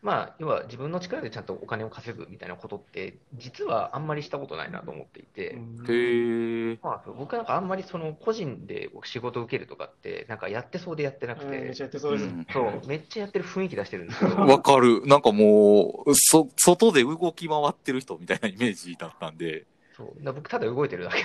[0.04, 5.56] まあ、要は自分の力でちゃんとお金を稼ぐみたいなことって、実はあんまりしたことないなと思っていて、
[5.88, 6.78] へえ。
[6.82, 12.24] まあ、僕なんかあんまりその個人で仕事を受けるとかって、なんかやってそうでやってなくてうんめっち、ゃやってそうです。
[12.26, 15.06] うんそう、めっちゃやってる雰囲気出してるんですけど、 わかる。
[15.06, 19.64] なんかもう、そ、外で動き回ってる人みたいなイメージだったんで。
[19.96, 21.24] そう僕、ただ動いてるだけ。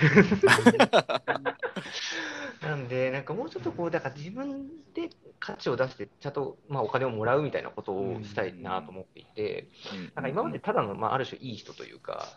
[2.60, 9.70] なんで、なんかもうちょっとこう、だから自分で価値を出して、ちゃんと、まあ、お金をもらうみたいなことをしたいなと思っていて、
[10.14, 12.36] なんか今までただの、まあ、ある種いい人というか。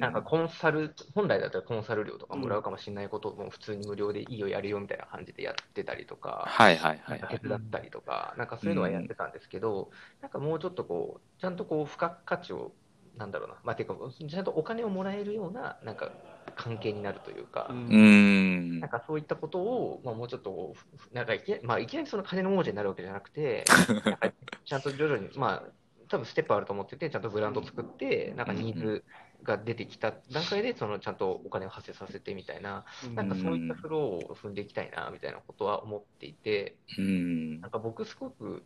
[0.00, 7.38] なんかコンサル、本来だったらコンサル料とかもらうかもしれないことをもう普通に無料でいいよやるよみたいな感じでやってたりとか、はいはいはいはい。
[7.38, 12.72] 手伝ったりとか、なんかそういうのはやってたんですけど、なんかもうちょっとこう、ちゃんとこう、付加価値を、
[13.16, 16.10] なんだろうな、まあ、ていうか、ちゃんとお金をもらえるような、なんか
[16.56, 17.76] 関係になるというか、うん。
[17.76, 18.90] うんなん。
[18.90, 20.74] かそういったことを、まあ、もうちょっと
[21.12, 23.64] なんかいき,、まあ、いきなりその金の亡者になるわけじゃなくて、
[24.04, 24.32] なんか
[24.64, 25.72] ちゃんと徐々に、まあ、
[26.08, 29.04] 多分ステップあると思ってて、ちゃんとブランド作って、なんかニーズ
[29.42, 37.60] が出てきた段階で、そのちゃんとお金を発生させてみたいな、なんかそういったフローを踏んでいきたいな、みたいなことは思っていて、うん。
[37.60, 38.62] なんか僕すごく、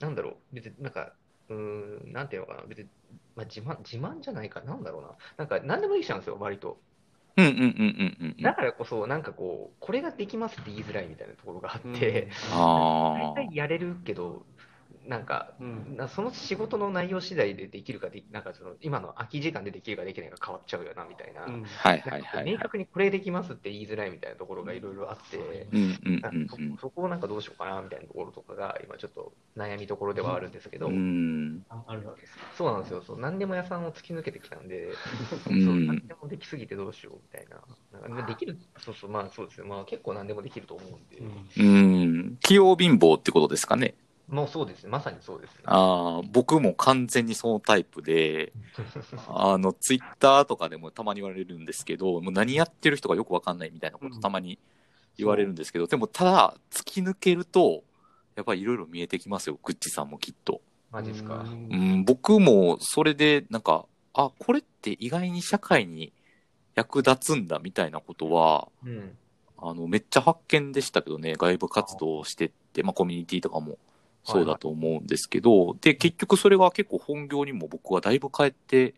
[0.00, 1.14] なんだろう、別になんか、
[1.48, 2.88] うーん、なんていうのかな、別に、
[3.36, 6.78] まあ、自慢、自慢じゃないか、なんだろうな、なんか何でもいい人なんですよ、割と。
[7.36, 8.42] うんうんうんうんうんうん。
[8.42, 14.46] だからこそ、なんかこう、これができますって言いづらいみたいなところがあって、あ大体やれるけど、
[15.06, 21.88] なんか、うんなその仕事の内容次第でできるかで、なんかその今の空き時間でできるかできないか変わっちゃうよなみたいな、うんあ。
[21.88, 22.50] はいはいはい。
[22.52, 25.36] 明確にこれできますって言いづらいみたいなところがいろいろあって、
[25.72, 30.86] うんうんなんかうんそそこをなんかどうしようかなみたいなところとかが、今ちょっと悩みどころではあるんですけど。
[31.68, 32.42] ああるわけですね。
[32.56, 34.94] そうなんですよ、そう何でも屋さんを突き抜けてきたんで、う
[35.44, 41.18] そうん何でもできすぎてどうしようみたいな、なんかできる、そうそう、まあそうですね、まあ結構何でもできると思うんで、
[41.58, 42.38] うん。
[42.40, 43.94] 器用貧乏ってことですかね。
[44.28, 45.62] もうそうですね、まさにそうですね。
[45.66, 48.52] ああ、僕も完全にそのタイプで、
[49.28, 54.58] あの、ツイッターとかでもたまに言われるんですけど、もう何やってる人がよくわかんないみたいなことたまに
[55.18, 57.84] 言われるんですけど、でもただ、突き抜けると、
[58.34, 60.60] やっぱりいろいろ見えてきますよ、グッチさんもきっと。
[60.90, 61.44] マジですか。
[61.44, 66.12] うん、僕もそれで、なんか、あ、これって意外に社会に
[66.74, 69.16] 役立つんだみたいなことは、うん。
[69.58, 73.78] あの、めっちゃ発見でしたけどね、外部活動をしてって、まあコミュニティとかも
[74.24, 78.94] そうだと思うんですけど、で、結局それが結構本業にも僕はだいぶ変えて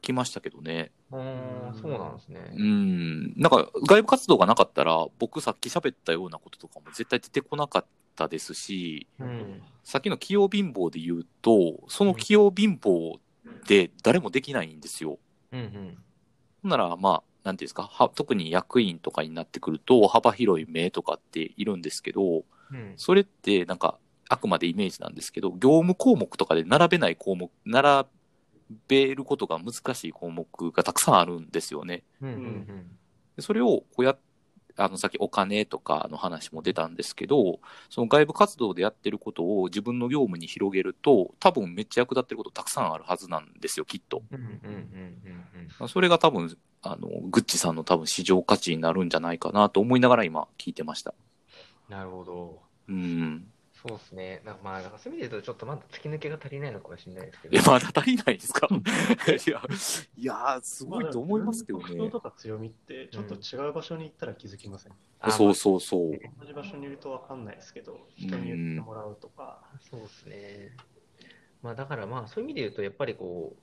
[0.00, 0.92] きましたけどね。
[1.10, 2.50] うーん、そうなんですね。
[2.56, 3.34] うん。
[3.36, 9.62] なんか外部活動がなかったら、僕さっき喋ったようなこととかも絶対出てこなかったですし、うん。
[9.82, 13.18] さっきの器用貧乏で言うと、その器用貧乏
[13.66, 15.18] で誰もできないんですよ。
[15.52, 15.98] うんうん。
[16.62, 22.92] ほんなら、まあ、なんていうんですか、は特に役員とかになってくると、幅広い目とかっているんですけど、うん。
[22.96, 28.08] それってなんか、あくまでイメージなんですけど、業務項目とかで並べない項目、並
[28.88, 32.04] べることが難しい項目がたくさんあるんですよね。
[32.20, 32.66] うんうん
[33.36, 34.18] でそれをこうやっ
[34.78, 37.58] あの、さっきお金とかの話も出たんですけど、
[37.90, 44.22] その外部活動でやってることを自分の業務に広げると、多分めっちゃ役立ってることたくさんあるはずなんですよ、きっと。
[44.30, 44.38] うん。
[44.38, 51.14] うんうんうんそれが多分、あの、グッチさんの多分市場価値になるんじゃないかなと思いながら今聞いてました。
[51.88, 51.94] うん。
[51.94, 52.62] なるほど。
[52.88, 53.46] うん。
[53.86, 54.42] そうですね。
[54.44, 57.56] なんかまあ、なんかそういう意味で言うと、ちょっとまだ突き抜けが足りないのかもしれないですけど。
[57.56, 58.66] え、まだ足りないですか？
[58.74, 59.62] いや、
[60.16, 62.10] いやー、すごいと思いますけどね。
[62.10, 64.92] とか強みって、ちょっと違う場所に行ったら気づきません？
[65.20, 66.10] あそうそうそう。
[66.40, 70.76] 同じ場所にいると分かんないですけど、人に言ってもらうとか、そうですね。
[71.62, 73.62] まあだからまあそういう意味で言うと、やっぱりこう、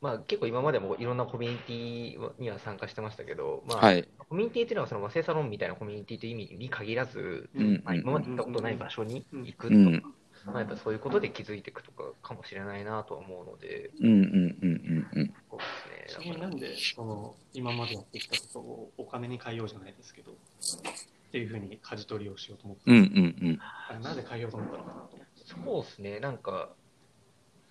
[0.00, 4.08] まあ結構今までもいろんなコミュニティには参加してましたけど、まあ、はい。
[4.28, 10.02] コミュニティっていうのはその和製サロンみたいなコミュニティという意味に限らず、うんまあ、今まで行ったことない場所に行くとか、うん。
[10.46, 14.26] まあ、やっぱそういうことで気づいていくとかかもしれないなとは思うので、うんうんうん
[14.62, 15.34] うんうん。
[15.50, 15.64] そうで
[16.06, 16.24] すね。
[16.24, 20.34] ちなみになんでその今までやってきたことをお金に変えようじゃないですけど、っ
[21.32, 23.58] ていうふうに舵取りをしようと思って、うんうんうん。
[23.60, 25.44] あれなぜ変えようと思ったのかなと思って。
[25.44, 26.70] そうですね、なんか、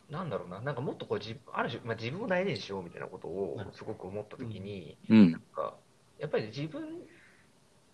[0.10, 5.32] なんだろうな、なんかもっとこう自ある種、まあ、自分を大事にしようみたいなことをすごく思ったときに、うん。
[5.32, 5.76] なんか
[6.20, 6.82] やっぱり自分、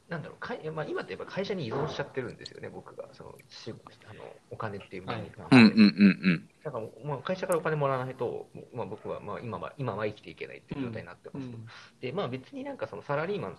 [0.09, 3.73] なんだろう、かいまあ、今ってやっぱ会社に依存しちゃってるんですよね、僕が、そのし
[4.09, 5.55] あのお金っていう面に関して。
[5.55, 11.51] うんうんうんなんかまあ、会社からお金もらわないと、まあ、僕はまあ今は今は生きていけないっていう状態になってます。
[11.51, 11.57] と。
[11.99, 13.57] で、まあ、別になんかそのサラリーマン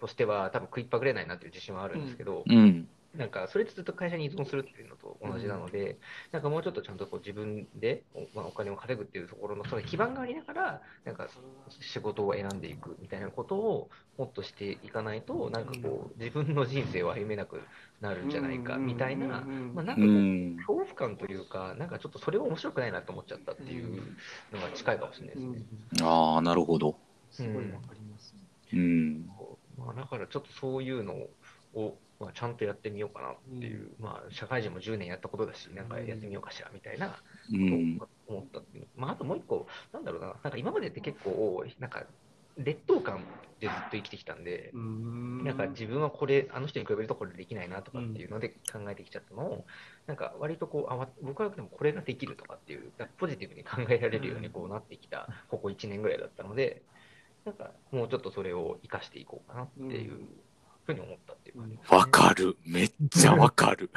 [0.00, 2.88] としては、多分食いっぱぐれないなっていう自信はあるんですけど、うん。
[3.14, 3.20] うん。
[3.20, 5.98] なんかそれってずっと会社に依存するっていうのと同じなので、
[6.32, 11.28] なんかもうちょっとちゃんとこう自分でお,、まあ、お金を稼ぐっていうところのその基盤がありながら、なんか
[11.80, 17.68] 仕事を選んでいくみたいなことをもっとしていかないと、なんかこう自分の人生を歩めなく
[18.00, 20.08] なるんじゃないかみたいな、まあ、なんかう。
[20.08, 24.16] こうん恐怖感というか、なんかちょっとそれは面白くないなと思っちゃったっていう
[24.52, 25.62] のが近いかもしれないですね。
[26.02, 26.96] ああ、なるほど。
[27.30, 28.34] すごいわかります。
[28.72, 29.26] うん。
[29.76, 31.30] まあ、だからちょっとそういうのを、
[32.18, 37.98] まあ、ちゃんとやってみようかなっていう、まあ、社会人も10年やったことだし、なんかやってみようかしらみたいなうこん。
[38.26, 42.04] 思ったっていう、まあ、あともう一個、なんだろうな、なんか今までって結構、なんか
[42.56, 43.18] 劣等感
[43.58, 45.44] でずっと生きてきたんで、うん。
[45.44, 49.66] なんか自分はこれ、あの人に比べるとこれできないなとかっていうので考えてきちゃったのを、
[50.06, 56.84] なんか割とこう、あわ僕はでもこれができるとかっていう、ポジティブに考えられるようにこうなってきた、ここ1年ぐらいだったので、
[57.44, 60.41] なんかもうちょっとそれを生かしていこうかなっていう
[60.84, 61.82] ふうに思ったっていう感じね。
[61.88, 62.56] わかる。
[62.64, 63.90] めっちゃわかる。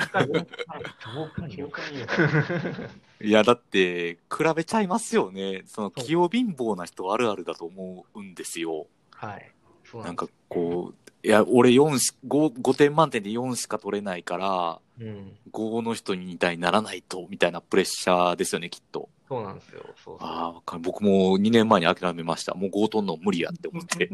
[1.03, 3.31] 共感共感意い。
[3.31, 4.19] や、だって、比
[4.55, 4.87] べちゃい。
[4.87, 5.63] ますよね。
[5.67, 8.87] その、器用貧乏な人あるあるだと思うんですよ。
[9.11, 9.51] はい。
[9.83, 11.29] そうなんかこう、い。
[11.29, 14.23] や、俺4し5、5点満点で4しか取れない。
[14.23, 15.37] から、うん。
[15.51, 16.55] 5の人みたい。
[16.55, 17.01] にならない。
[17.01, 17.51] と、みたい。
[17.51, 19.09] なプレッシャーですよね、きっと。
[19.27, 19.81] そうなんですよ。
[20.03, 20.27] そうそう。
[20.27, 22.53] ああ、僕も2年前に諦めました。
[22.53, 24.09] もう5取んの無理やって思って。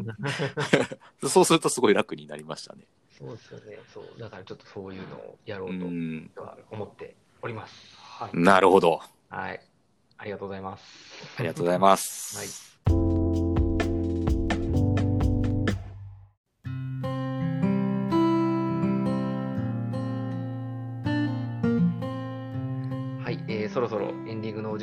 [1.28, 2.84] そうするとすごい楽になりましたね。
[3.18, 3.78] そうですよね。
[3.92, 4.18] そう。
[4.18, 6.30] だからちょっとそういうのをやろううとん。
[6.42, 7.94] は思っております。
[7.96, 8.36] はい。
[8.36, 9.00] なるほど。
[9.28, 9.60] はい。
[10.16, 10.84] ありがとうございます。
[11.36, 12.36] ありがとうございます。
[12.38, 12.71] はい、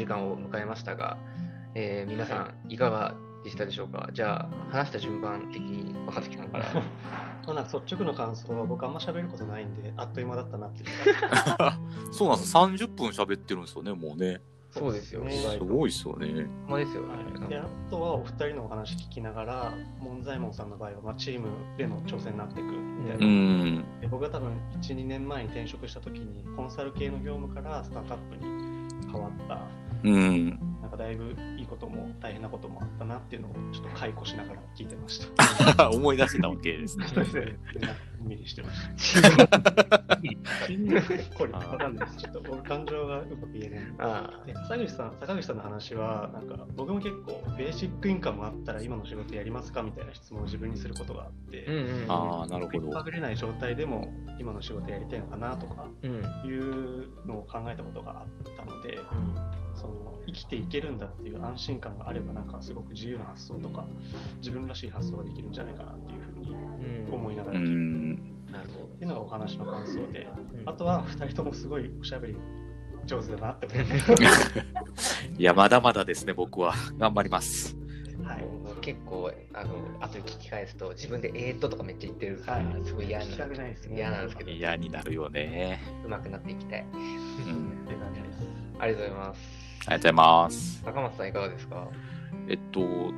[0.10, 1.18] 間を迎えましたが、
[1.76, 4.10] えー皆さん、いかがでしたでしょうか？
[4.12, 6.66] じゃあ、話した順番的に若月さんから。
[7.48, 11.16] まあ率直な感想は僕あんま喋ることないんで、あっという間だったなっていう
[11.58, 11.80] か。
[12.12, 12.56] そうなんです。
[12.56, 14.42] 30分喋ってるんですよね、もうね。
[14.72, 15.32] そうですよ、ね。
[15.32, 16.48] すごいですよね。
[16.68, 17.08] まですよね。
[17.40, 23.86] はい、であとはお二人のお話聞きながら、門左衛門さんの場合は、まあ、チームでの挑戦になっていくみたいな、うん。
[24.00, 29.62] で僕は多分1、2年前に転職した時にコンサル系の業務からスタートアップに変わった、
[30.04, 30.60] うん。
[30.82, 31.36] なんかだいぶ
[31.70, 35.22] ことも大変なこともあったなっていうのをちょっと解雇しながら聞いてまし
[35.76, 35.90] た。
[35.92, 37.08] 思い出してたわけですね。
[37.08, 37.58] そうですね。
[38.22, 40.18] 見にしてました。
[41.38, 42.18] これわかんないです。
[42.18, 43.80] ちょっと僕感情がうまく言えない。
[44.00, 52.12] あで坂口さん坂口さんの話はなんか僕も結構ベーシックインカムあったら今の仕事やりますかみたいな質問を自分にすることがあって、あ、うんうんうん。
[52.12, 53.04] ああ、なるほど。
[53.04, 56.20] ぐれない状態でも今の仕事やりたいのかなとかうん。
[56.46, 58.98] いうのを考えたことがあったので
[59.76, 63.86] その生きていけるんだっていう安心感があればなんかすごく自由な発想とか
[64.38, 66.56] 自分らしい発想ができるんじゃないかなっていうふうに
[67.08, 67.14] うん。
[67.14, 68.16] 思いながうら聞いてん。
[68.52, 70.28] なるほっていうのがお話の感想で
[70.66, 70.72] ど。
[70.72, 72.38] あとは2人ともすごいおしゃべり
[73.06, 74.62] 上手だなって思いました。
[75.38, 76.74] いや、まだまだですね、僕は。
[76.98, 77.76] 頑張ります。
[78.24, 78.46] はい
[78.82, 85.82] 結構、あの、後で聞き返すと、自分でえーっととかめっちゃ言ってるから、はいすごい嫌なないですね嫌なんですけど、嫌になるよね。
[86.06, 86.86] 上手くなっていきたい。
[86.94, 87.80] うん。
[88.80, 89.59] ありがとうございます。
[89.88, 90.82] ありがとうございます。
[90.86, 91.88] 高松さんいかがですか？
[92.48, 93.12] えっと、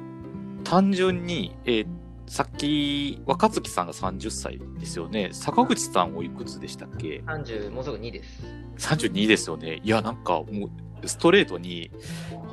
[0.64, 1.88] 単純に、えー
[2.28, 5.32] さっき、若月さんが30歳ですよね。
[5.34, 8.42] 坂口さんおいくつでしたっけ ?30、もうすぐ2です。
[8.78, 9.82] ?32 ですよね。
[9.84, 10.70] いや、なんかも
[11.04, 11.92] う、ストレートに、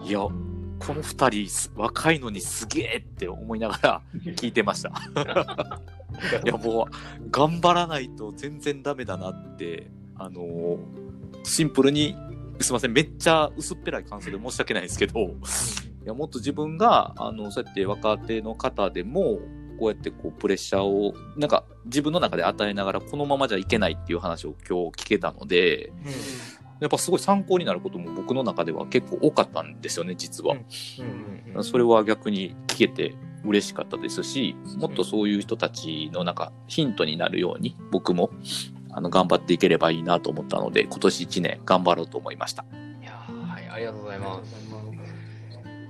[0.05, 0.33] いや、こ
[0.95, 4.03] の二人す、若いのにすげえって思いながら
[4.35, 4.89] 聞いてました。
[6.45, 10.79] いや、もう、頑張らないと全然ダメだなって、あのー
[11.45, 12.17] シンプルに、
[12.61, 15.27] すいません、めっちゃ薄っぺらい感想で申し訳ないですけど、い
[16.05, 19.41] や、もっと自分が、あの、そうやって若手の方でも、
[19.79, 25.93] こうやってこう、プレッシャーを、なんか、自分の中で与えながら、このままじゃいけないっていう話を今日聞けたので、
[26.81, 30.57] やっぱすごい参考になることも僕の中では結構多かったんですよね、実は。
[31.63, 38.31] それは逆に聞けて嬉しかったですし、もっとそういう人たちのなんかヒントになるように僕も
[38.99, 42.65] あの頑張っていければいいなと思ったので、今年1年頑張ろうと思いました。
[43.01, 44.57] いやーはい、ありがとうございます。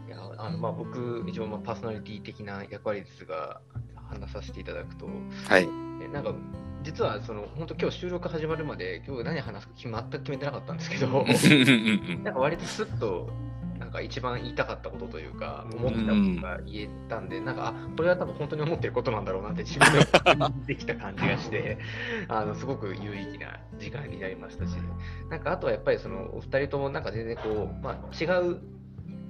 [0.06, 3.62] いやあのまあ、僕、一応まあパーソナリティ的な役割ですが、
[4.10, 5.66] 話させていただくと、はい。
[6.02, 6.34] えなんか
[6.82, 11.24] 実はその本当今日収録始まるまで今日何話すか全く決めてなかったんですけど
[12.22, 13.28] なんか割とスッと
[13.78, 19.92] なんか一番言いたかったことというか思ってたことが言えたんで、なんかあこれは多分本当に思ってることなんだろうなって自分
[20.66, 21.78] でできた感じがして
[22.28, 24.76] あのすごく有意義な時間になりましたし。
[25.30, 28.60] なんかあとはやっぱりそのお二人ともなんか全然こう、まあ、違う、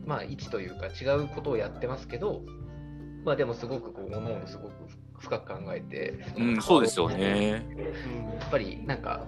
[0.07, 2.43] まあ、位置というか違うことをやってますけど、
[3.25, 4.73] まあ、でもすごくこうものをすごく
[5.19, 7.67] 深く考えて、うん、そうですよね。
[8.39, 9.27] やっぱりなんか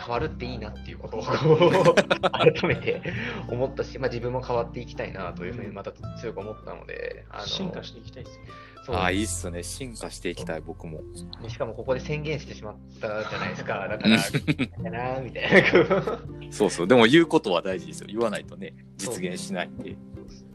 [0.00, 1.22] 変わるっていいなっていうことを
[2.32, 3.02] 改めて
[3.48, 8.50] 思ったし、まあ、自分も変わっていきたいなというふうにまた強く思ったので、あの進化していきたいですよね。
[8.88, 9.62] ああ、いいっすね。
[9.62, 11.02] 進化していきたい、僕も。
[11.48, 13.86] しかもここで宣言してしまったじゃないですか。
[13.88, 16.20] だから、だなみたいな。
[16.50, 16.88] そうそう。
[16.88, 18.06] でも言うことは大事ですよ。
[18.08, 19.96] 言わないとね、実現しないんで。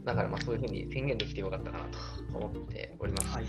[0.04, 1.98] だからまあそういうふうに宣言できてよかったかなと
[2.36, 3.34] 思っております。
[3.34, 3.44] はい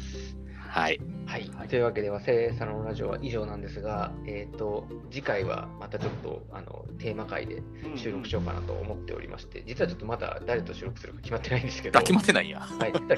[0.68, 0.99] はい。
[1.26, 1.68] はい。
[1.68, 7.61] というわけで、和製サロンラジオは以上なんですが、えっ、ー、と、次回はまたちょっと、あの、テーマ会で
[7.95, 11.99] 収録しようかなと思っておりまして、実はちょっとまだ誰と収録するか決まってないんですけど。
[11.99, 12.59] 決まってないや。
[12.59, 13.18] はい、決まっ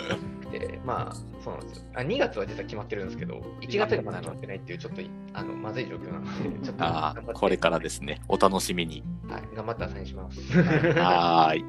[0.51, 1.83] てて、まあ、そうなんですよ。
[1.95, 5.01] あ、2月は実は決まってるんですけど、1月がまだ決まってないっていう、ちょっと、
[5.33, 6.83] あの、まずい状況なので、ちょっと。
[6.83, 8.21] ああ、これからですね。
[8.27, 9.03] お楽しみに。
[9.27, 10.39] はい、頑張って朝にします。
[10.97, 11.63] はい。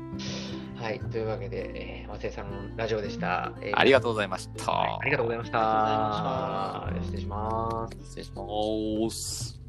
[0.81, 3.79] はい、というわけで、えー、和製さんのラジオでした、えー。
[3.79, 4.73] ありがとうございました。
[4.73, 6.89] ありがとうございました。
[7.03, 7.99] 失礼します。
[8.07, 9.61] 失礼します。